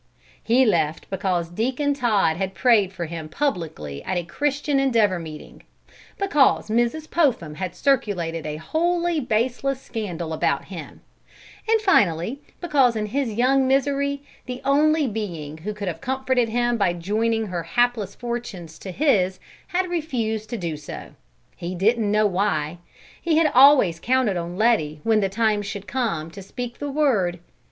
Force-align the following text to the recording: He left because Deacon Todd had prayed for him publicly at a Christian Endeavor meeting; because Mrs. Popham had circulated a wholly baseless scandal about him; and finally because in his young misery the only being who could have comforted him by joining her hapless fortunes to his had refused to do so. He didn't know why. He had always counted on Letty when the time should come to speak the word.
He 0.43 0.65
left 0.65 1.07
because 1.11 1.49
Deacon 1.49 1.93
Todd 1.93 2.35
had 2.35 2.55
prayed 2.55 2.91
for 2.91 3.05
him 3.05 3.29
publicly 3.29 4.01
at 4.03 4.17
a 4.17 4.23
Christian 4.23 4.79
Endeavor 4.79 5.19
meeting; 5.19 5.61
because 6.17 6.69
Mrs. 6.69 7.07
Popham 7.07 7.53
had 7.53 7.75
circulated 7.75 8.43
a 8.47 8.55
wholly 8.55 9.19
baseless 9.19 9.79
scandal 9.79 10.33
about 10.33 10.65
him; 10.65 11.01
and 11.69 11.79
finally 11.81 12.41
because 12.59 12.95
in 12.95 13.05
his 13.05 13.31
young 13.33 13.67
misery 13.67 14.23
the 14.47 14.59
only 14.65 15.05
being 15.05 15.59
who 15.59 15.71
could 15.71 15.87
have 15.87 16.01
comforted 16.01 16.49
him 16.49 16.77
by 16.77 16.93
joining 16.93 17.45
her 17.45 17.61
hapless 17.61 18.15
fortunes 18.15 18.79
to 18.79 18.89
his 18.89 19.39
had 19.67 19.87
refused 19.87 20.49
to 20.49 20.57
do 20.57 20.77
so. 20.77 21.11
He 21.55 21.75
didn't 21.75 22.09
know 22.11 22.25
why. 22.25 22.79
He 23.21 23.37
had 23.37 23.51
always 23.53 23.99
counted 23.99 24.35
on 24.35 24.57
Letty 24.57 24.99
when 25.03 25.19
the 25.19 25.29
time 25.29 25.61
should 25.61 25.85
come 25.87 26.31
to 26.31 26.41
speak 26.41 26.79
the 26.79 26.89
word. 26.89 27.37